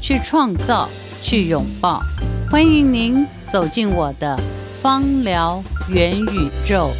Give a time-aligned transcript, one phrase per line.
[0.00, 0.88] 去创造，
[1.20, 2.02] 去拥抱，
[2.48, 4.38] 欢迎您走进我的
[4.80, 6.92] 芳疗元宇宙。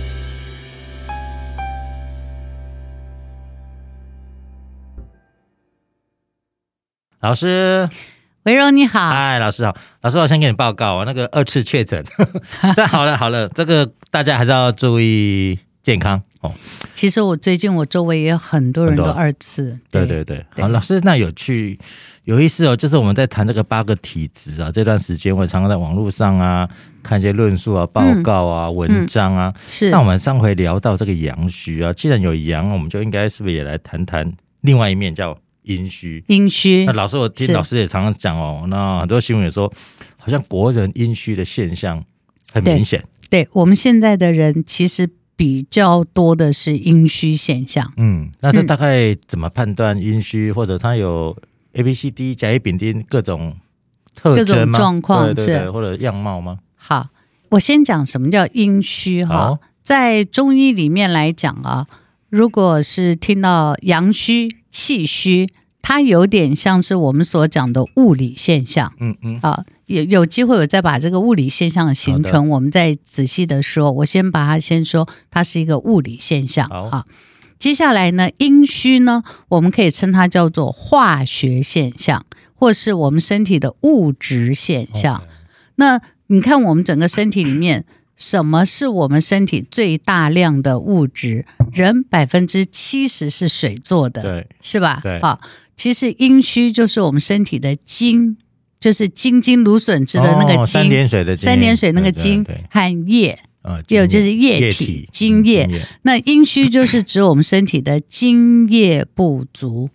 [7.20, 7.88] 老师，
[8.44, 12.04] 维柔你好，嗨，老师好，老师，我先给你报告，那个二次确诊，
[12.76, 16.20] 但好了好了，这个大家还是要注意健康。
[16.40, 16.52] 哦。
[16.94, 21.78] 其实我最近我周围也有很多人都二次，对对对，对，好，老师那有去。
[22.28, 26.68] 有意思哦，就是我们在谈这个八个体质啊，这段时间我常常在网络上啊
[27.02, 29.50] 看一些论述啊、报告啊、嗯、文章啊。
[29.56, 29.88] 嗯、是。
[29.88, 34.30] 那我们上回聊到这个阳虚啊，既然有阳，我们就应该是不是也来谈谈
[34.60, 36.22] 另外一面叫阴虚？
[36.28, 36.84] 阴虚。
[36.84, 39.72] 那老师，我听老师也常常讲哦，那很多新闻也说，
[40.18, 42.04] 好像国人阴虚的现象
[42.52, 43.02] 很明显。
[43.30, 47.90] 对，对我们现在的人其实比较多的是阴虚现象。
[47.96, 51.34] 嗯，那这大概怎么判断阴虚，或者他有
[51.72, 53.56] ？A、B、C、D 甲乙丙丁各种
[54.14, 54.78] 特征吗？
[54.78, 56.58] 状况对对对或者样貌吗？
[56.76, 57.08] 好，
[57.50, 59.58] 我先讲什么叫阴虚哈。
[59.82, 61.86] 在中医里面来讲啊，
[62.28, 65.48] 如果是听到阳虚、气虚，
[65.80, 68.92] 它有点像是我们所讲的物理现象。
[69.00, 69.38] 嗯嗯。
[69.40, 73.90] 啊，有有机会我再把这个物理现象的形成，我们再仔细的说。
[73.90, 76.68] 我先把它先说，它是一个物理现象。
[76.68, 77.06] 好。
[77.58, 85.22] 接下来呢，阴虚呢，我们可以称它叫做化学现象，或是我们身体的物质现象。
[85.76, 87.84] 那你看，我们整个身体里面，
[88.16, 91.44] 什么是我们身体最大量的物质？
[91.72, 95.00] 人百分之七十是水做的，对，是吧？
[95.02, 95.40] 对，好，
[95.76, 98.36] 其实阴虚就是我们身体的精，
[98.80, 103.38] 就是精金芦笋汁的那个精，哦、三点水的精，三点水那个精和液。
[103.88, 109.90] 有就是液体精液，液，那阴虚就是指我们身体的精液不足，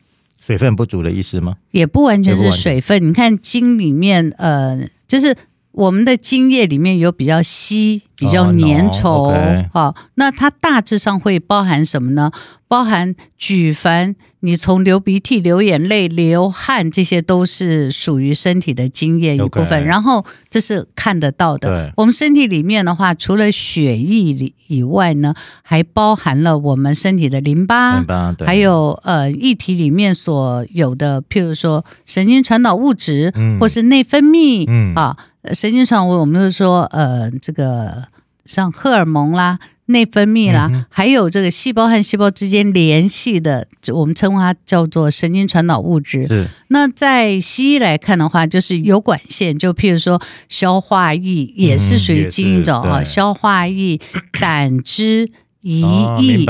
[0.45, 1.55] 水分不足的意思吗？
[1.71, 5.35] 也不完全是水分，你看精里面，呃，就是。
[5.73, 9.69] 我们的精液里面有比较稀、比较粘稠，好、oh, no, okay.
[9.73, 12.31] 哦，那它大致上会包含什么呢？
[12.67, 19.81] 包含举凡你从流鼻涕、流眼泪、流汗，这些都是属于身体的精液一部分。
[19.81, 19.85] Okay.
[19.85, 21.91] 然后这是看得到的。
[21.97, 35.17] 我们身体里面的话，除了血液里以外呢，还包含了我们身体的淋巴，淋巴还有呃液体里面所有的，譬如说神经传导物质，嗯、或是内分泌，嗯啊。
[35.51, 38.05] 神经传导，我们就是说，呃，这个
[38.45, 46.25] 像荷尔蒙啦、内分泌啦、嗯，还有这个细胞和细胞之间联系的，我们称它叫做神经传导物质。
[46.27, 46.47] 是。
[46.69, 53.99] 那在西医来看的话，就是有管线，就譬如说消化液也是属于精一种啊、嗯，消化液、
[54.39, 55.29] 胆汁、
[55.61, 56.45] 胰液、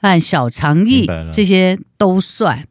[0.00, 2.64] 和小肠液这些都算。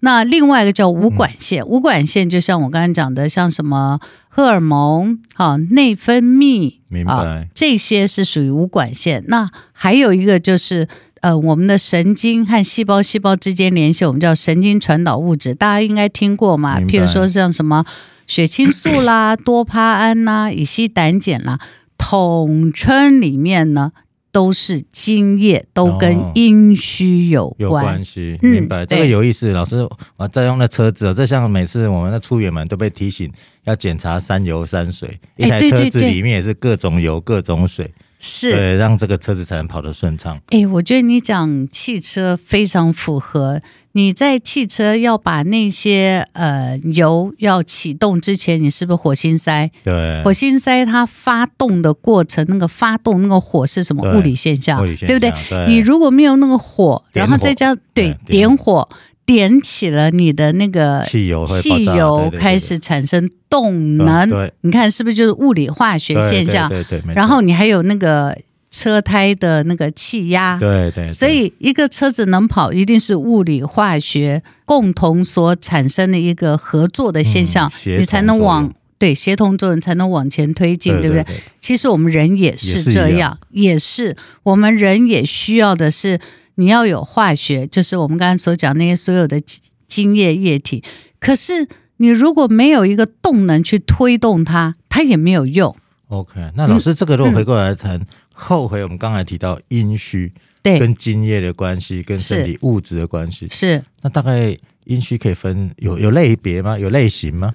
[0.00, 3.98] 那另外一个叫无管线，嗯、无管线就像我刚才讲的，像什么
[4.36, 9.22] 荷尔蒙、哈内分泌，明白、啊，这些是属于无管线。
[9.28, 10.88] 那还有一个就是，
[11.20, 16.80] 呃，我们的神经和细胞细胞之间联系，我们叫神经传导物质，大家应该听过嘛？
[16.80, 17.84] 譬如说像什么
[18.26, 21.60] 血清素啦、 多巴胺呐、乙烯胆碱啦，
[21.96, 23.92] 统称里面呢。
[24.34, 28.36] 都是津液，都跟阴虚有关，哦、有关系。
[28.42, 29.52] 明白、嗯、这个有意思。
[29.52, 33.30] 老师，我在用的车子，这像每次我们的出远门都被提醒
[33.62, 37.88] 要检查三油三水，一台车子里面也是各种油、各种水。
[38.26, 40.40] 是对，让这个车子才能跑得顺畅。
[40.48, 43.60] 哎，我觉得你讲汽车非常符合。
[43.96, 49.70] 你在汽车要把那些呃油要启动之前，你是不是火星塞？
[49.84, 54.82] 对，火星塞它发动的过程，那个发动那个火是什么物理现象？
[54.82, 55.32] 物理现象，对不对？
[55.48, 55.72] 对。
[55.72, 58.88] 你如果没有那个火，然后再加对点火。
[59.26, 66.68] 点起了你的那个汽油，汽油开始产生动能，对你看是不是就是物理化学现象？
[66.68, 67.14] 对对对。
[67.14, 68.36] 然后你还有那个
[68.70, 71.10] 车胎的那个气压，对对。
[71.10, 81.24] 所以一个车子能跑，一定是物理化学共同所产生的一个合作的现象，嗯、你才能往对协同作用才能往前推进，对不对？
[81.60, 86.20] 其实我们人也是这样，也是我们人也需要的是。
[86.56, 89.40] 你要有化学，就是我们刚才所讲那些所有的
[89.86, 90.82] 精液液体。
[91.18, 95.74] 可是你如果没有一个动能去推动它，它也没有用。
[96.08, 103.82] OK，那老师，这个如果回过来谈、嗯、后回，我们刚才提到阴虚，对，跟精液的关系，跟身体物质的关系，是。
[104.02, 106.78] 那大概阴虚可以分有有类别吗？
[106.78, 107.54] 有类型吗？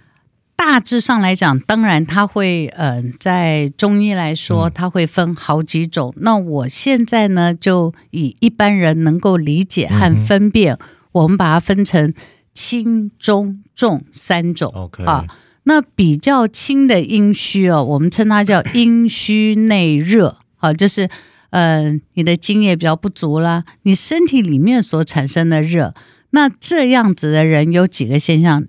[0.71, 6.13] 大致上来讲，当然它会，呃，在中医来说，它会分好几种。
[6.15, 10.79] 嗯、那我现在呢，就以一般人能够理解和分辨，嗯、
[11.13, 12.13] 我们把它分成
[12.53, 14.71] 轻、中、重三种。
[14.75, 15.25] OK 啊。
[15.63, 21.09] 那比较轻的阴虚哦，我们称它叫阴虚内热，好，就是
[21.49, 25.95] 呃，你的津液比较不足啦，你身体里面所产生的热，
[26.29, 28.63] 那这样子的人有几个现象，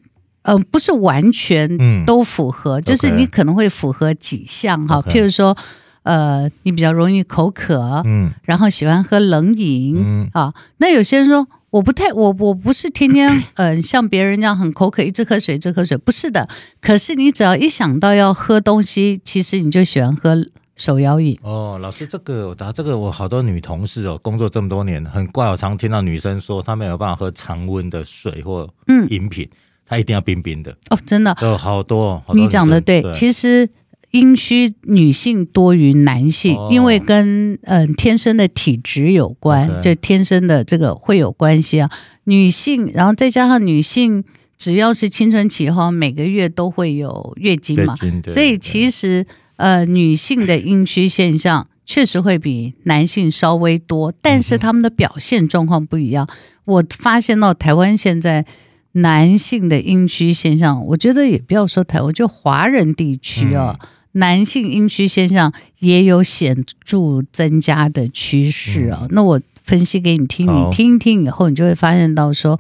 [0.51, 5.57] 嗯、呃，不是完全都符合，嗯、就是你可能会符合几项哈譬如说，
[6.03, 11.47] 呃，你比较容易口渴，嗯，然后喜欢喝冷饮，嗯啊，那有些人说。
[11.71, 13.45] 我不太，我我不是天天嗯、
[13.79, 16.49] 呃、像别人这样很口渴，一直喝水，一直喝水，不是的。
[16.81, 20.45] 可是你只要一想到要喝东西，其实你就喜欢喝
[20.75, 21.39] 手摇饮。
[21.45, 28.69] 哦，老师，这个我答这个，我好多女同事哦，工作这么多年，很怪，我常听到女生说她没有办法喝常温的水或
[29.09, 29.57] 饮品，嗯、
[29.91, 30.71] 她一定要冰冰的。
[30.89, 33.69] 哦，真的，有好多，好多你讲的对，对其实。
[34.13, 41.89] 阴虚女性多于男性，哦、因为跟嗯、呃、天生的体质有关就天生的这个会有关系啊。
[42.25, 44.25] 女性，然后再加上女性，
[44.59, 47.95] 只要是青春期后，每个月都会有月经嘛，
[48.27, 56.27] 所以其实呃女性的阴虚现象确实会比男性稍微多，但是他们的表现状况不一样。
[56.29, 56.35] 嗯、
[56.65, 58.45] 我发现到台湾现在
[58.93, 63.77] 男性的阴虚现象，我觉得也不要说台湾，就华人地区哦。
[63.81, 69.03] 嗯男性阴虚现象也有显著增加的趋势哦！
[69.03, 72.59] 嗯、那我分析给你听，你听一听以后，你就会发现到说，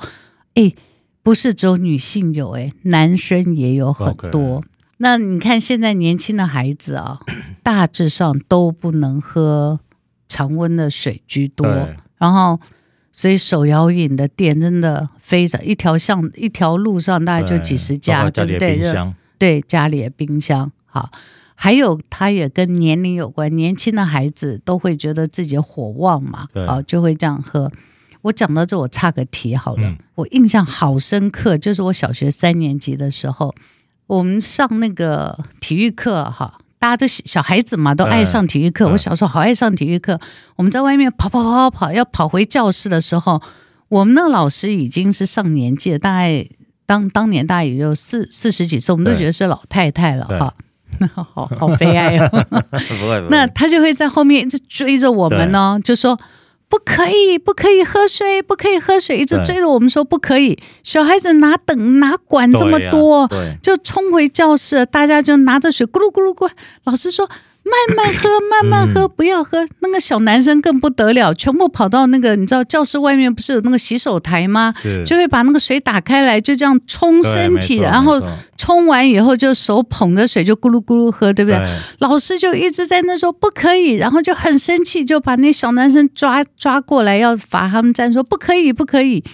[0.54, 0.72] 哎，
[1.24, 4.62] 不是只有女性有，哎，男生也有很多。
[4.98, 7.18] 那你看现在年轻的孩子啊，
[7.64, 9.80] 大致上都不能喝
[10.28, 11.66] 常温的水居多，
[12.18, 12.60] 然后
[13.12, 18.80] 所以手摇饮的店真的非常一条巷一条路上大概就几十家，对不对？
[19.38, 21.10] 对，家里的冰箱好。
[21.62, 23.54] 还有，它也跟年龄有关。
[23.54, 27.70] 年轻的孩子都会觉得自己火旺嘛，对啊，就会这样喝。
[28.22, 29.82] 我讲到这，我岔个题好了。
[29.82, 33.54] 嗯、我印象好深刻，就是我小学三年级的时候，
[34.06, 38.88] 我们上那个体育课，哈，大家都小孩子嘛，都爱上体育课。
[38.88, 40.18] 嗯、我小时候好爱上体育课，
[40.56, 43.40] 我们在外面跑跑跑跑跑，要跑回教室的时候，
[43.88, 46.48] 我们那个老师已经是上年纪了，大概
[46.86, 50.54] 当当年大概也就四四十几岁，我们都觉得是老太太了哈。
[50.98, 51.24] 那 好
[51.58, 52.46] 好悲哀哦，
[53.30, 55.94] 那他就会在后面一直追着我们呢，对。
[55.94, 56.18] 就说
[56.70, 60.58] 不可以，不可以喝水，不可以喝水，一直追着我们说不可以。
[60.82, 63.28] 小孩子哪等哪管这么多，啊、
[63.60, 66.48] 就冲回教室，大家就拿着水咕噜咕噜咕，
[66.84, 67.28] 老师说。
[67.62, 69.66] 慢慢喝， 慢慢喝，不要喝。
[69.80, 74.74] 那个小男生更不得了，全部跑到那个，你知道教室外面不是有那个洗手台吗？
[75.04, 78.18] 就会把那个水打开来，就这样冲身体，然后
[78.60, 81.58] 冲完以后就手捧着水就咕噜咕噜喝，对不对？
[81.58, 81.66] 对
[82.00, 89.24] 老师就一直在那说不可以，然后就很生气，就把那小男生抓抓过来要罚他们站，说不可以，不可以。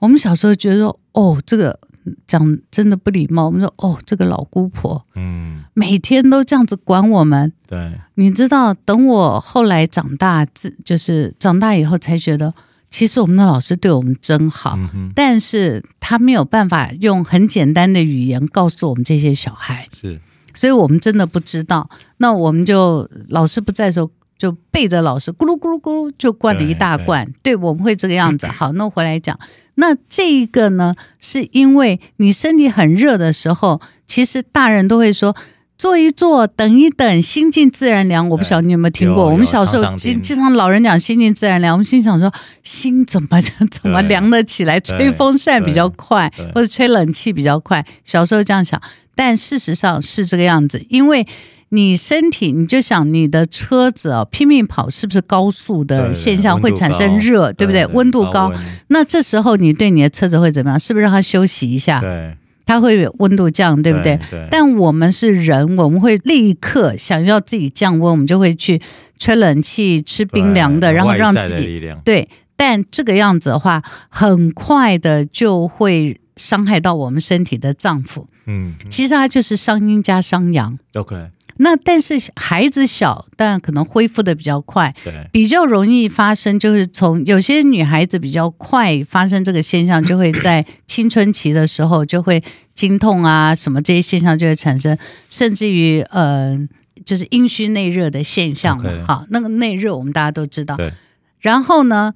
[0.00, 1.78] 我们小时候觉得说，哦，这个。
[2.26, 7.50] 讲真的不礼貌，我们说哦，这个老姑婆，嗯，每天都这样子管我们。
[7.66, 12.52] 对，你知道，等我后来长大，自就是长大以后才觉得，
[12.94, 20.20] 其实我们的老师对我们真好，嗯、但是他没有办法用很简单的语言告诉我们这些小孩，是，
[20.54, 21.90] 所以我们真的不知道。
[22.18, 24.08] 那我们就老师不在的时候，
[24.38, 27.28] 就背着老师咕噜咕噜咕噜就灌了一大罐。
[27.42, 28.46] 对，我们会这个样子。
[28.46, 29.36] 好，那我回来讲。
[29.74, 35.34] 那这一个呢，是因为你身体很热的时候，其实大人都会说
[35.76, 38.28] 坐一坐，等一等，心静自然凉。
[38.28, 39.30] 我不晓得你有没有听过？
[39.30, 43.28] 我们小时候经经常老人讲心静自然凉，我们心想说心怎么
[43.70, 44.78] 怎么凉得起来？
[44.80, 47.84] 吹风扇比较快，或者吹冷气比较快。
[48.04, 48.80] 小时候这样想，
[49.14, 51.26] 但事实上是这个样子，因为。
[51.70, 57.84] 你身体，你就想你的车子啊，拼命跑，是不是高速的现象会产生热，对不对？
[57.86, 58.52] 温度高，
[58.88, 60.78] 那这时候你对你的车子会怎么样？
[60.78, 61.98] 是不是让它休息一下？
[61.98, 64.16] 对，它会温度降，对不对？
[64.16, 64.48] 对，对。
[64.50, 68.80] 但我们是人，我们会立刻想要自己降温，我们就会去
[69.18, 72.28] 吹冷气、吃冰凉的，然后让自己对。
[72.56, 78.24] 但这个样子的话，很快的就会伤害到我们身体的脏腑。
[78.46, 80.78] 嗯，其实它就是伤阴加伤阳。
[80.94, 81.16] OK。
[81.58, 92.42] 那但是孩子小，但可能恢复的比较快，对，比较容易发生，就是从有些女孩子比较快发生这个现象，就会在青春期的时候就会
[92.74, 96.58] 经痛啊，什么这些现象就会产生，甚至于呃，
[97.04, 98.90] 就是阴虚内热的现象嘛。
[99.06, 100.76] 好，那个内热我们大家都知道。
[100.76, 100.92] 对。
[101.40, 102.14] 然后呢，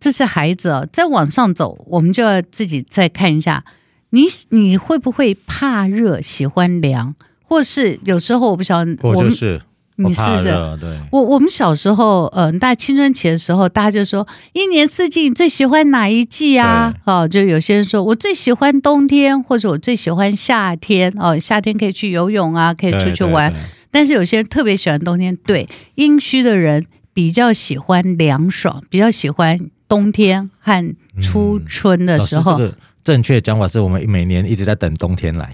[0.00, 3.64] 这是孩子哦，再往上走，我们就要自己再看一下，
[4.10, 7.14] 你你会不会怕热，喜欢凉？
[7.48, 9.58] 或是有时候我不晓得，我就是
[9.96, 10.44] 你试试。
[10.78, 16.94] 对，我我们小时候，嗯、呃，大青春期的时候，大家就说一年四季你最喜欢哪一季啊？
[17.04, 21.10] 哦，就有些人说我最喜欢冬天，或者我最喜欢夏天。
[21.16, 23.50] 哦，夏天可以去游泳啊，可以出去玩。
[23.90, 25.34] 但是有些人特别喜欢冬天。
[25.34, 32.60] 对，阴虚的人比较喜欢凉爽，比较喜欢冬天和初春的时候。
[32.60, 32.74] 嗯
[33.08, 35.50] 正确讲法是我们每年一直在等冬天来。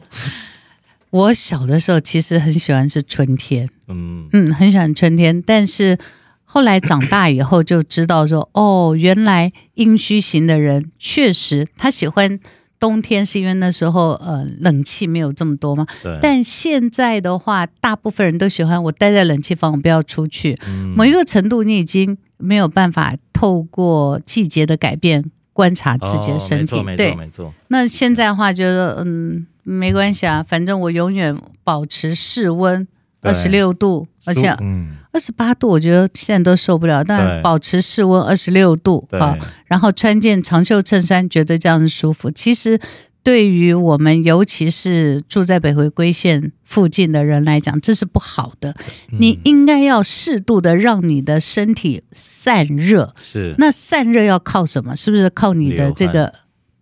[1.08, 5.40] 我小的时候其实很喜欢是春天，嗯嗯，很喜欢春天。
[5.40, 5.96] 但是
[6.44, 12.38] 后来长大以后就知道说， 哦，原来阴虚型的人确实他喜欢
[12.78, 15.86] 冬天，是因为那时候呃冷气没有这么多嘛。
[16.02, 16.18] 对。
[16.20, 20.58] 但现在的话，大部分人都喜欢我待在冷气房，我不要出去。
[20.66, 20.92] 嗯。
[20.94, 25.24] 某一个程度，你已经没有办法透过季节的改变。
[25.52, 27.52] 观察自己的身体，哦、对，没错。
[27.68, 32.86] 那现在的话，就是嗯，没关系啊，反正我永远保持室温
[33.20, 34.48] 二十六度，而且
[35.12, 37.04] 二十八度，我觉得现在都受不了。
[37.04, 42.30] 但保持室温二十六度啊，然后穿件长袖衬衫，觉得这样子舒服。
[42.30, 42.80] 其实。
[43.24, 48.74] 对于我们，尤其是住在北回归线附近的人来讲，这是不好的。
[49.18, 53.14] 你应该要适度的让你的身体散热。
[53.22, 53.54] 是。
[53.58, 54.96] 那散热要靠什么？
[54.96, 56.34] 是不是靠你的这个？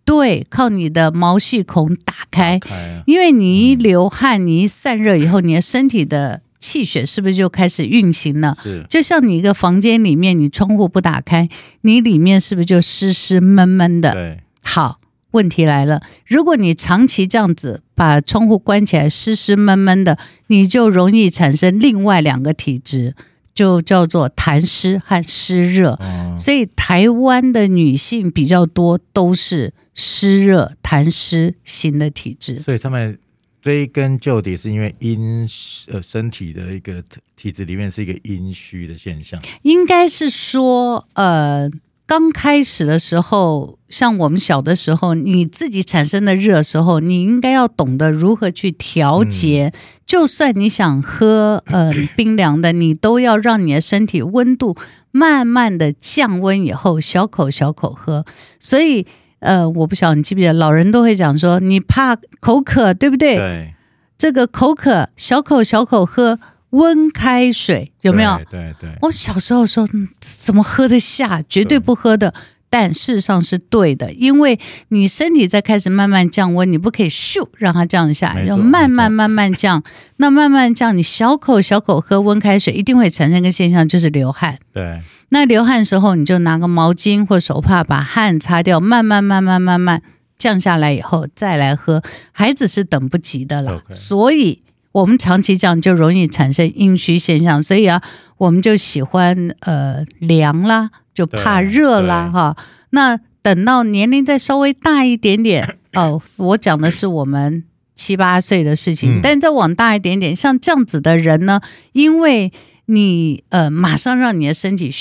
[0.03, 2.57] 对，靠你的毛细孔打开。
[2.57, 3.03] 打开啊。
[3.05, 8.57] 因为你一流汗，你一散热以后，你的身体的气血是不是就开始运行了？
[8.63, 8.83] 是。
[8.89, 11.47] 就像你一个房间里面，你窗户不打开，
[11.81, 14.13] 你里面是不是就湿湿闷闷的？
[14.13, 14.39] 对。
[14.63, 14.97] 好。
[15.31, 23.15] 问题来了，如果你长期这样子把窗户关起来，湿湿闷闷的，你就容易产生另外两个体质，
[23.53, 25.97] 就叫做痰湿和湿热。
[26.01, 26.37] 嗯。
[26.37, 32.59] 所以台湾的女性比较多都是湿热痰湿型的体质。
[32.59, 33.17] 所以他们
[33.61, 35.47] 追根究底，是因为阴
[35.87, 37.03] 呃身体的一个
[37.35, 39.41] 体质里面是一个阴虚的现象。
[39.61, 41.71] 应该是说呃。
[42.11, 49.71] 刚开始的时候，像我们小的时候，你自己产生的热的时候，你应该要懂得如何去调节。
[49.73, 54.75] 嗯、就算你想喝呃 冰凉的，你都要让你的身体温度
[55.11, 58.25] 慢慢的降温以后，小口小口喝。
[58.59, 59.07] 所以
[59.39, 63.37] 呃，我不晓得你记不记得，老人都会讲说，你怕口渴，对不对？
[63.37, 63.73] 对。
[64.17, 66.37] 这个口渴，小口小口喝。
[66.71, 68.35] 温开水有没有？
[68.49, 68.89] 对对，对。
[69.01, 69.87] 我小时候说，
[70.19, 71.41] 怎么喝得下？
[71.47, 72.33] 绝对不喝的。
[72.73, 79.83] 但事实上是对的，因为你身体在开始慢慢降温，你不可以咻让它降下来，要慢慢慢慢降。
[80.15, 84.57] 那慢慢降，你小口小口喝温开水，一定会产生一个现象，就是流汗。
[84.71, 85.01] 对。
[85.33, 90.01] 那流汗的时候，你就拿个毛巾或手帕把汗擦掉，慢慢慢慢慢慢
[90.37, 92.01] 降下来以后再来喝。
[92.31, 94.63] 孩子是等不及的啦.所以。
[94.91, 98.01] 我们长期这样就容易产生阴虚现象，所以啊，
[98.37, 102.57] 我们就喜欢呃凉啦，就怕热啦哈。
[102.89, 107.63] 那等到年龄再稍微大一点点 哦，我讲的是我们
[107.95, 111.61] 七八岁的事情，嗯、但再往大一点点，像这样子的人呢，
[111.93, 112.51] 因为
[112.85, 114.91] 你呃马上让你的身体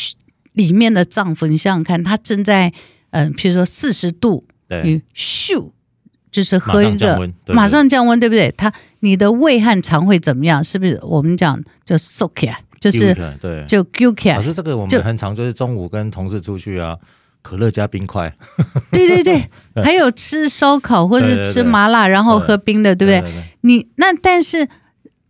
[0.53, 2.73] 里面的脏腑，你想想看，它正在
[3.11, 4.45] 嗯、呃，譬如说四十度，
[4.85, 5.73] 你咻。
[6.31, 8.53] 就是喝一个，马上降温，对不对？
[8.57, 10.63] 它你的胃和肠会怎么样？
[10.63, 14.37] 是不是我们讲就缩起来，就是对，就揪起来。
[14.37, 16.97] 老师，这个我们很常就是中午跟同事出去啊，
[17.43, 18.35] 可乐加冰块。
[18.93, 19.49] 对对 对，
[19.83, 23.45] 还有吃烧烤或者吃麻辣，然后喝冰的，对不对？
[23.63, 24.69] 你那但是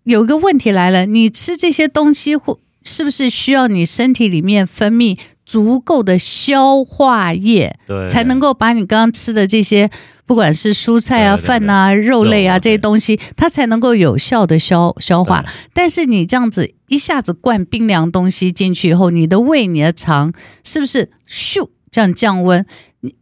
[0.05, 5.19] 有个问题来了，你吃这些东西会是不是需要你身体里面分泌
[5.51, 9.91] 足够的消化液，对，才能够把你刚刚吃的这些。
[10.27, 15.45] 不管是蔬菜啊、饭啊、肉类啊这些东西，它才能够有效的消消化。
[15.75, 22.65] 但是你这样子一下子灌冰凉东西进去以后，你的胃、你的肠是不是咻这样降温？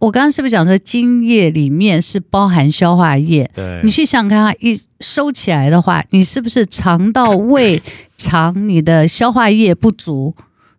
[0.00, 3.50] 我刚刚是不是讲说精液里面是包含消化液？
[3.54, 7.82] 对，你去想看它一收起来的话，你是不是肠道、胃
[8.18, 10.34] 肠你的消化液不足？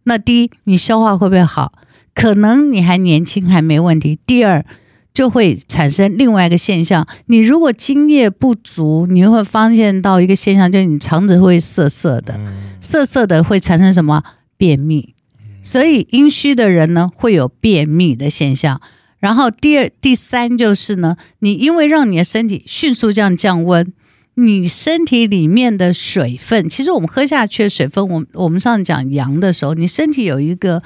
[0.09, 1.71] 那第一，你消化会不会好？
[2.13, 4.19] 可能你还年轻还没问题。
[4.25, 4.65] 第二。
[5.11, 7.05] 就会产生另外一个现象。
[7.25, 12.39] 你如果津液不足，你会发现到一个现象，就是你肠子会涩涩的，
[12.79, 14.23] 涩涩的会产生什么？
[14.55, 15.13] 便秘。
[15.61, 18.79] 所以阴虚的人呢，会有便秘的现象。
[19.17, 23.91] 然后第二、第三就是呢，你因为让你的身体迅速这样降温，
[24.39, 30.81] 你身体里面的水分，其实我们喝下去的水分，我我们上次讲阳的时候，你身体有一个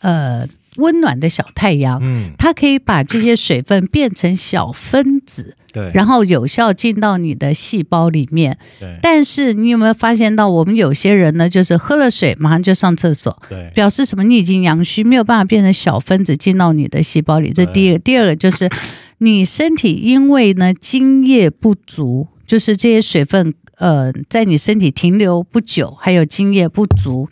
[0.00, 0.46] 呃
[0.76, 5.54] 温暖的小太阳，嗯，它可以把这些水分变成小分子。
[5.70, 8.56] 对，然后有效进到你的细胞里面。
[8.80, 14.24] 对，但是你有没有发现到，我们有些人呢，就是喝了水马上就上厕所，对，表示什么？
[14.24, 17.52] 你已经阳虚，没有办法变成小分子进到你的细胞里。
[17.52, 18.70] 这第一个，第二个就是
[19.18, 27.28] 你身体因为呢津液不足，就是这些水分呃在你身体停留不久，还有精液不足，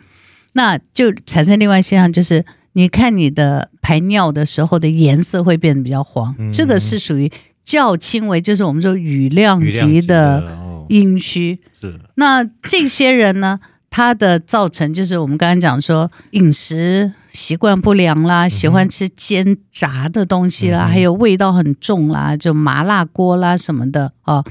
[0.53, 7.29] 那就产生另外现象，就是你看你的排尿的时候的颜色会变得比较黄，嗯、这个是属于。
[7.67, 10.41] 较轻微，就是我们说雨量级的
[10.87, 11.59] 阴虚。
[11.81, 13.59] 是，那这些人呢，
[13.89, 24.41] 他的造成就是我们刚刚讲说饮食习惯不良啦，喜欢吃煎炸的东西啦，还有味道很重啦，就麻辣锅啦什么的啊，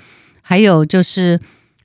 [0.48, 1.40] 还有就是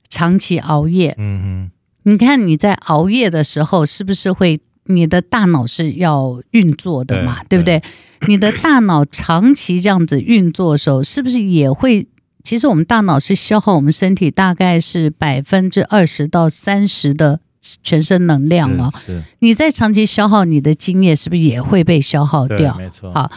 [0.08, 1.16] 长期熬夜。
[1.18, 1.70] 嗯哼，
[2.04, 4.60] 你看你在熬夜的时候，是不是会？
[4.86, 7.82] 你的大脑是要运作的嘛，对，对不对？
[8.26, 12.06] 你的大脑长期这样子运作的时候，是不是也会？
[12.42, 17.38] 其实我们大脑是消耗我们身体大概是百分之二十到三十的
[17.84, 18.92] 全身能量哦。
[19.38, 22.76] 你在长期消耗你的精液，是不是也会被消耗掉？
[22.76, 23.12] 没错。
[23.12, 23.30] 好，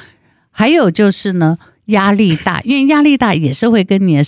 [0.50, 4.24] 还有就是呢，压力大，因为压力大也是会跟你的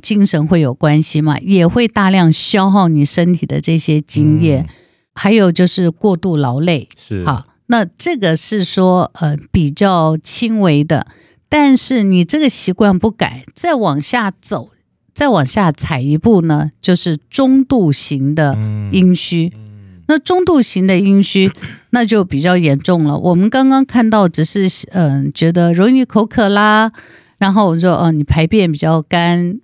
[0.00, 4.64] 精神会有关系嘛，也会大量消耗你身体的这些精液。
[4.68, 4.74] 嗯
[5.14, 11.06] 还有就是过度劳累，是好，那这个是说呃比较轻微的，
[11.50, 14.70] 但是你这个习惯不改，再往下走，
[15.12, 18.54] 再往下踩一步呢，就是中度型的
[18.90, 19.52] 阴虚。
[19.54, 21.52] 嗯嗯、那中度型的阴虚，
[21.90, 23.18] 那就比较严重了。
[23.18, 26.90] 我们刚刚看到只是嗯、呃、觉得容易口渴啦，
[27.38, 29.58] 然后我说哦、呃、你排便比较干。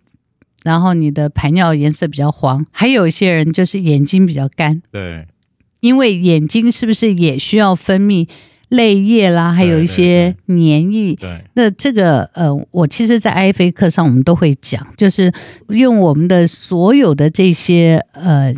[0.68, 5.26] 然后你的排尿颜色比较黄，还有一些人就是眼睛比较干，对。
[5.80, 8.28] 因为眼睛是不是也需要分泌
[8.68, 9.52] 泪液啦？
[9.52, 11.14] 还有一些黏液。
[11.14, 15.32] 对，那这个呃，我其实，在 IFA 课上我们都会讲，就是
[15.68, 18.52] 用我们的所有的这些呃，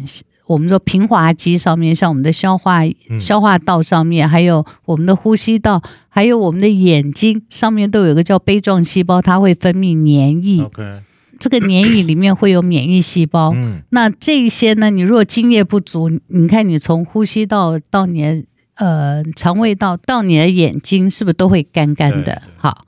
[0.46, 2.80] 我们说平滑肌上面，像我们的消化
[3.20, 10.62] 消化道上面，还有我们的呼吸道，还有我们的眼睛上面，都有一个叫杯状细胞，它会分泌黏液。
[10.62, 11.00] Okay.
[11.40, 22.42] 这个黏液里面会有免疫细胞，嗯，那这一些呢，你如果津液不足，你看你从呼吸道到你的呃肠胃道到你的眼睛，是不是都会干干的？
[22.58, 22.84] 好，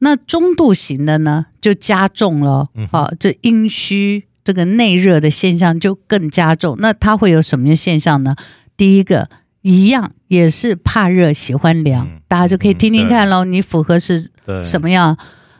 [0.00, 6.76] 那中度型的呢，就加重了，好，这阴虚这个内热的现象就更加重。
[6.80, 8.34] 那它会有什么现象呢？
[8.76, 9.28] 第一个
[9.62, 14.28] 一样也是怕热喜欢凉，嗯，大家就可以听听看喽，你符合是
[14.64, 15.16] 什么样？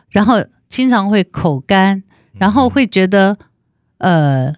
[0.09, 2.03] 然后经常会口干。
[2.39, 3.37] 然后会觉得，
[3.97, 4.53] 呃，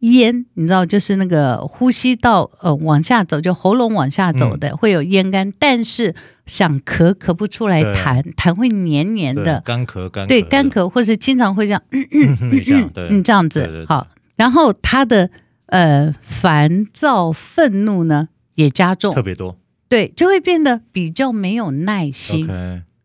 [0.00, 6.14] 咽，你知道，就是那个呼吸道，呃，往下走，就喉咙往下走的，嗯、会有咽干，但是
[6.46, 15.30] 想咳咳不出来痰，痰痰会黏黏的，干咳干，对，干咳，或是经常会这样，嗯嗯嗯嗯，嗯，这样子，好，然后他的
[15.66, 19.56] 呃烦躁愤怒呢也加重，特别多，
[19.88, 22.48] 对，就会变得比较没有耐心.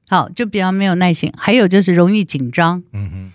[0.08, 3.32] 好，就比较没有耐心，还有就是容易紧张，嗯哼。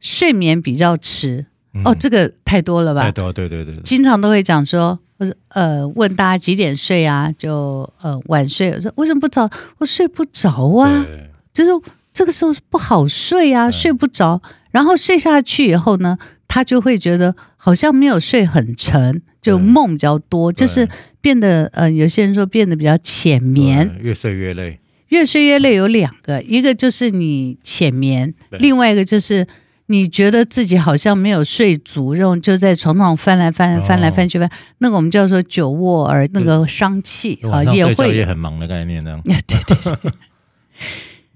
[0.00, 3.02] 睡眠比较迟、嗯、哦，这个太多了吧？
[3.02, 3.82] 太多，对对对，对。
[3.82, 7.32] 经常都会讲说，或者呃，问大家几点睡啊？
[7.36, 8.70] 就呃晚睡。
[8.72, 9.50] 我说为什么不早？
[9.78, 11.04] 我睡不着啊，
[11.52, 11.70] 就是
[12.12, 14.40] 这个时候不好睡啊，睡不着。
[14.70, 20.86] 然后睡下去以后呢，他就会觉得好像没有睡很沉，就梦比较多，就是
[21.20, 24.78] 变得呃，有些人说变得比较浅眠，越睡越累。
[25.08, 29.46] 越睡越累有两个，一个就是你浅眠，另外一个就是。
[29.86, 39.14] 你觉得自己好像没有睡足，然后就在床上翻来翻翻来翻去翻，那个我们叫做久卧而那个伤气啊，也会也很忙的概念呢。
[39.24, 40.12] 对对对。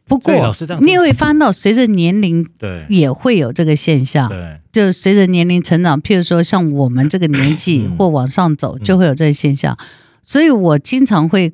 [0.07, 0.35] 不过
[0.81, 4.29] 你也会发现到，随着年龄，对，也会有这个现象。
[4.29, 9.79] 对，就随着年龄成长，譬如说像我们这个年纪或往上走，就会有这个现象。
[10.25, 11.53] 所以我经常会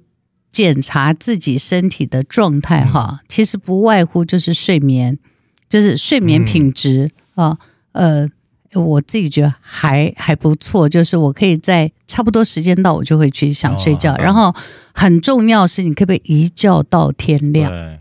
[0.51, 5.19] 检查自己身体的状态，哈，其实不外乎就是睡眠。
[5.69, 7.57] 就是睡眠品质啊，
[7.93, 8.29] 呃，
[8.75, 10.89] 我自己觉得还还不错。
[10.89, 14.15] 就是我可以在差不多时间到，我就会去想睡觉。
[14.17, 14.55] 然后
[14.93, 17.99] 很重要是，你可不可以一觉到天亮？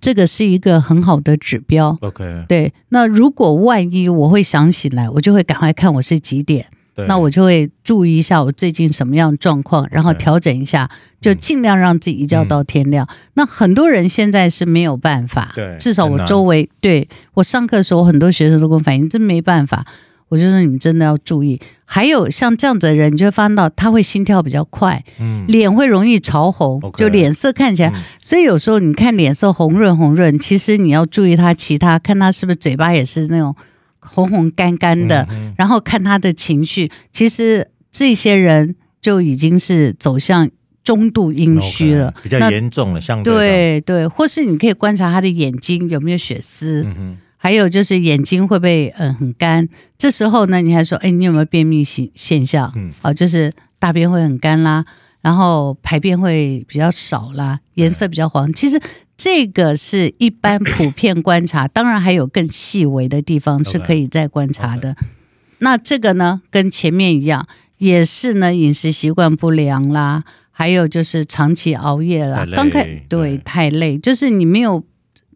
[0.00, 1.96] 这个是一个很好的指标。
[2.02, 2.74] OK，对。
[2.90, 6.66] 那如果万一我会想醒来，我就会赶快看我是几点。
[6.94, 10.88] 对那我就会注意一下我最近什么样状况，然后调整一下，
[11.20, 13.04] 就尽量让自己一觉到天亮。
[13.10, 19.84] 嗯、那很多人现在是没有办法，对，至少我周围对我上课的时候，很多学生都跟我反映，真没办法。
[20.28, 21.60] 我就说你们真的要注意。
[21.84, 27.88] 还有像这样子的人，你就会发现到他会心跳比较快，嗯，脸会容易潮红，okay, 就脸色看起来。
[27.90, 33.54] 嗯、所以有时候你看脸色红润红润，其实你要注意他其他，看他是不是嘴巴也是那种。
[34.04, 40.50] 红红干干的，嗯、然后看他的情绪，其实这些人就已经是走向
[40.82, 43.00] 中度阴虚了，okay, 比较严重了。
[43.00, 49.68] 相对对对，或是你可以观察他的眼睛有没有血丝，嗯、还有就是眼睛会不会嗯很干。
[49.96, 52.70] 这时候呢，你还说，哎，你有没有便秘现现象？
[52.76, 54.84] 嗯，啊，就是大便会很干啦，
[55.24, 58.48] 然后排便会比较少啦，颜色比较黄。
[58.48, 58.80] 嗯、其实。
[59.16, 64.96] 这个是一般普遍观察，当然还有更细微的地方是可以再观察的。
[65.58, 67.46] 那这个呢，跟前面一样，
[67.78, 72.44] 也是呢饮食习惯不良啦，还有就是长期熬夜啦。
[72.56, 74.82] 刚开对，太累，就是你没有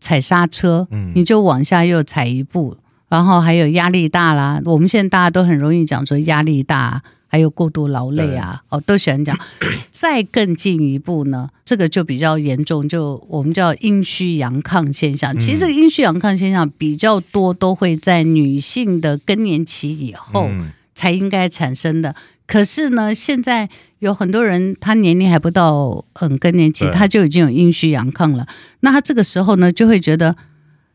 [0.01, 2.77] 踩刹车，嗯、你就往下又踩一步，
[3.09, 4.61] 然后还有压力大啦。
[4.64, 7.05] 我们现在大家都很容易讲说压力大。
[7.29, 9.38] 还有过度劳累啊，哦，都喜欢讲。
[9.93, 15.35] 再更进一步呢，这个就比较严重，就我们叫阴虚阳亢现象。
[15.35, 20.49] 嗯、其实阴虚阳亢现象比较多，都会在女性的更年期以后
[20.95, 22.11] 才应该产生的。
[22.11, 22.14] 嗯、
[22.47, 28.47] 可是呢，现在有很多人，他年龄还不到嗯更年期，对他就已经有阴虚阳亢了。
[28.81, 30.37] 那他这个时候呢，就会觉得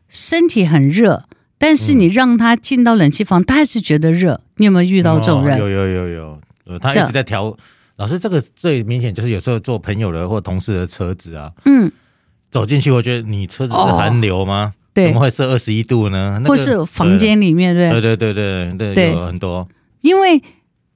[0.08, 1.24] 身体很热。
[1.64, 4.38] 但是你让他进到冷气房，他还是觉得热。
[4.58, 5.58] 你有没有遇到这种人？
[5.58, 7.56] 有有有有，他一直在调。
[7.96, 11.90] 老师，这个最明显就是有时候坐朋友的或同事的车子啊，嗯，
[12.50, 14.74] 走进去，我觉得你车子是寒流吗？
[14.92, 16.38] 对，怎么会设二十一度呢？
[16.44, 19.66] 或是房间里面，对对对对对对，有很多。
[20.02, 20.42] 因为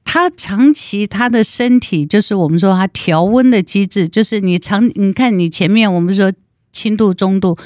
[0.05, 6.31] 他长期他的身体就是我们说他调温的机制，就是你长你看你前面我们说
[6.71, 7.57] 轻度中度。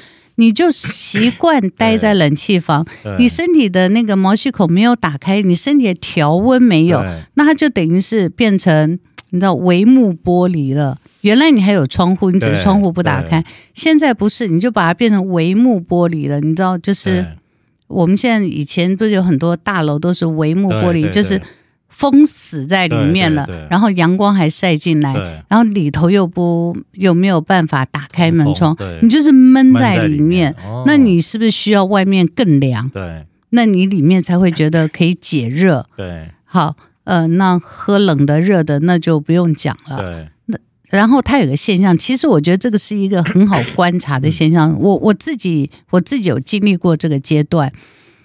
[0.43, 2.85] 你就习惯 待在冷气房，
[3.17, 7.01] 你身体的那个毛细孔没有打开，你身体的调温没有，
[7.35, 8.99] 那它就等于是变成
[9.31, 10.99] 你知道帷幕玻璃了。
[11.21, 16.41] 原来你还有窗户，你只是窗户不打开，现在不是，你就把它变成帷幕玻璃了。
[16.41, 17.25] 你知道，就是
[17.87, 21.41] 我们现在以前不是有很多大楼都是帷幕玻璃，就是。
[21.95, 30.23] 封死在里面了，对对对，然后阳光还晒进来，然后里头又不又没有办法打开门窗，你就是闷在里面。
[30.23, 32.89] 里面哦、那你是不是需要外面更凉？
[32.89, 35.87] 对，那你里面才会觉得可以解热。
[35.97, 36.75] 对，好，
[37.05, 39.99] 呃，那喝冷的、热的那就不用讲了。
[39.99, 44.73] 对，那然后它有个现象，其实我觉得这个是一个很好观察的现象。
[44.73, 47.71] 嗯、我我自己我自己有经历过这个阶段，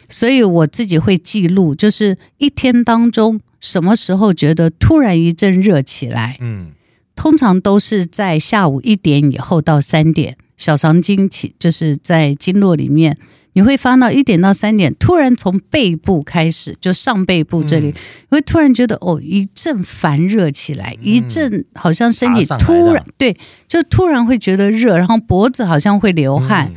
[0.07, 3.41] 所以我自己会记录，就是一天当中。
[3.59, 6.37] 什么时候觉得突然一阵热起来？
[6.41, 6.71] 嗯，
[7.15, 13.17] 通常都是在下午一点以后到三点，小肠经起就是在经络里面，
[13.53, 17.93] 你会发到一点到三点，突然从背部开始，就上背部这里，你
[18.29, 23.35] 会突然觉得哦，一阵烦热起来，一阵好像身体突然对，
[23.67, 26.71] 就突然会觉得热，然后脖子好像会流汗。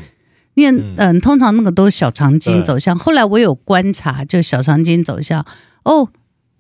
[0.55, 2.99] 因为嗯，通常那个都是小肠经走向。
[2.99, 5.47] 后来我有观察，就小肠经走向
[5.85, 6.09] 哦。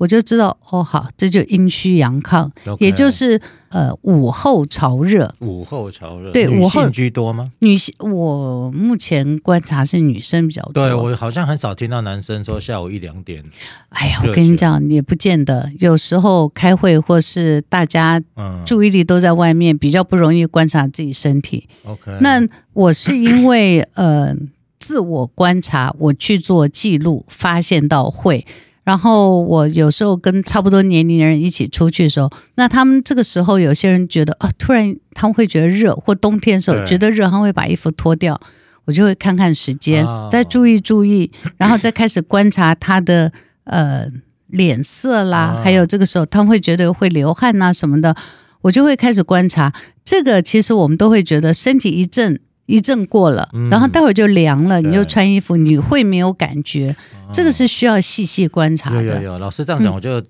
[0.00, 2.84] 我就知道哦，好，这就阴虚阳亢，Okay.
[2.84, 5.34] 也就是呃午后潮热。
[5.40, 7.50] 午后潮热，对，午后居多吗？
[7.58, 10.72] 女性，我目前观察是女生比较多。
[10.72, 13.44] 对，我好像很少听到男生说下午一两点。
[13.90, 15.70] 哎呀，我跟你讲，也不见得。
[15.80, 18.18] 有时候开会或是大家
[18.64, 21.68] 注意力都在外面，嗯、比较不容易观察自己身体。
[21.84, 22.40] OK，那
[22.72, 24.34] 我是因为呃
[24.78, 28.46] 自我观察，我去做记录，发现到会。
[28.90, 38.40] 然后我有时候跟差不多年龄的人一起出去的时候，那他们这个时候有些人觉得啊，突然他们会觉得热，或冬天的时候觉得热，他们会把衣服脱掉。
[38.86, 43.30] 我就会看看时间，再注意注意，然后再开始观察他的
[43.62, 44.08] 呃
[44.48, 48.16] 脸色啦，还有这个时候他们会觉得会流汗呐什么的，
[48.62, 49.72] 我就会开始观察。
[50.04, 52.40] 这个其实我们都会觉得身体一阵。
[52.70, 59.02] 一阵过了，然后待会儿就凉了，嗯、你就穿衣服，你会没有感觉，哦、这个是需要细细观察的。
[59.02, 60.20] 有有有，老师这样讲，我就、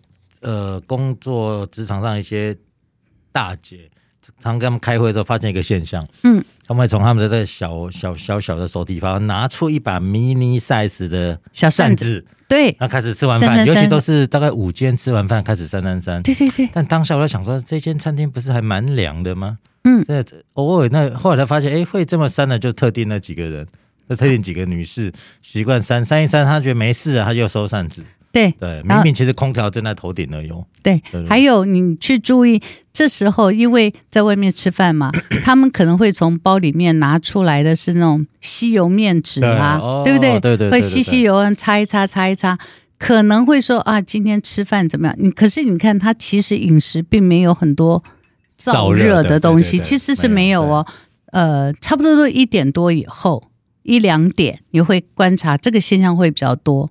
[0.41, 2.57] 嗯、呃，工作职场上一些
[3.31, 3.91] 大姐，
[4.41, 16.69] 常跟他们开会的时候，发现一个现象，嗯，他们会从他们的这个小小小小的手提包拿出一把 mini size 的小扇子，对，那开始吃完饭，尤其都是大概午间吃完饭开始扇扇扇，对对对。
[16.73, 19.59] 但当下我在想说，这间餐厅不是还蛮凉的吗？
[19.85, 20.23] 嗯，那
[20.55, 23.67] 偶尔那后来才发现，哎，会这么删的就特定那几个人，
[24.09, 25.13] 那特定几个女士
[25.43, 28.05] 习惯删删一删，她觉得没事啊，她就收扇子。
[28.33, 30.49] 对对，明明其实空调正在头顶而已。
[30.85, 32.63] 对，还有你去注意，
[32.93, 35.11] 这时候因为在外面吃饭嘛，
[35.43, 40.39] 他们可能会从包里面拿出来的是那种吸油面纸啊，对，哦、对不对？
[40.39, 42.57] 对对，会吸吸油，擦一擦，擦一擦，
[42.99, 45.17] 可能会说啊，今天吃饭怎么样？
[45.19, 48.05] 你可是你看，他其实饮食并没有很多
[48.61, 50.87] 燥热的东西，其实是没有哦。
[51.33, 53.51] 呃，差不多都一点多以后，
[53.83, 56.91] 一两点你会观察这个现象会比较多。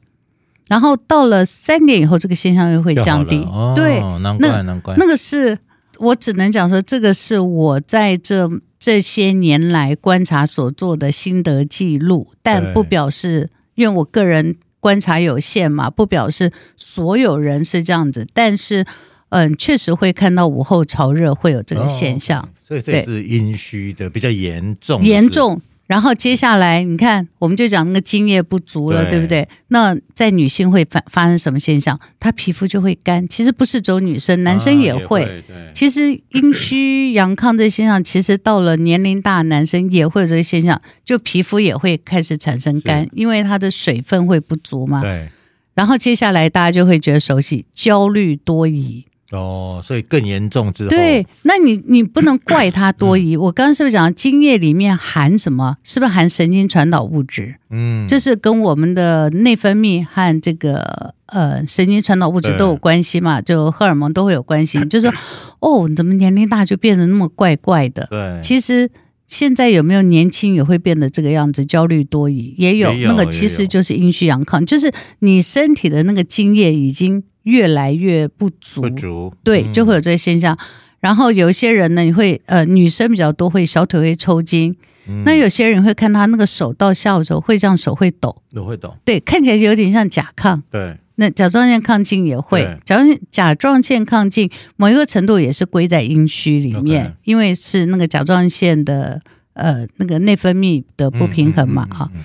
[0.68, 3.38] 然后到了三点以后，这个现象又会降低。
[3.40, 4.96] 哦、对，难怪难怪。
[4.98, 5.58] 那个是
[5.98, 18.28] 我只能讲说，这个是我在这这些年来观察所做的心得记录，但不表示，因为我个人观察有限嘛，不表示所有人是这样子。
[18.34, 18.86] 但是，
[19.30, 22.42] 嗯，确实会看到午后潮热会有这个现象。
[22.42, 25.62] 哦、所以这是阴虚的比较严重，严重。
[25.88, 29.50] 然后接下来，你看，我们就讲那个津液不足了，对，对不对？
[29.70, 32.00] 那在女性会发发生什么现象？
[32.20, 33.28] 她皮肤就会干。
[33.28, 35.24] 其实不是只有女生，男生也会。
[35.24, 45.02] 啊、也会其实阴虚阳亢这现象，其实到了年龄大，男生也会有这个现象，就皮肤也会开始产生干，因为它的水分会不足嘛。
[45.02, 45.28] 对。
[45.74, 49.08] 然后接下来大家就会觉得熟悉，焦虑多疑。
[49.32, 53.36] 哦，所以更严重之后，对，那你你不能怪他多疑。
[53.36, 55.78] 嗯、我刚刚是不是讲精液里面含什么？
[55.84, 57.56] 是不是含神经传导物质？
[57.70, 63.40] 嗯，这是跟我们的内分泌和这个呃神经传导物质都有关系嘛？
[63.40, 64.84] 就荷尔蒙都会有关系。
[64.90, 65.16] 就是说，
[65.60, 68.08] 哦，你怎么年龄大就变得那么怪怪的？
[68.10, 68.90] 对，其实
[69.28, 71.64] 现在有没有年轻也会变得这个样子？
[71.64, 77.24] 焦虑多疑也有，也有那个其实就是阴虚阳亢，就是你身体的那个精液已经。
[77.50, 80.56] 越来越不足，不足，对，就会有这个现象。
[80.56, 80.66] 嗯、
[81.00, 84.76] 然后有一些人呢，你会呃，女生比较多，会小腿会抽筋。
[85.08, 88.96] 嗯、那有些人会看他那个手到下午的时候，会这样手会抖，都会抖。
[89.04, 90.62] 对，看起来有点像甲亢。
[90.70, 99.20] 对，那甲状腺亢进也会，甲状甲状腺亢进某一个程度也是归在阴虚里面.因为是那个甲状腺的
[99.54, 102.22] 呃那个内分泌的不平衡嘛，哈、嗯。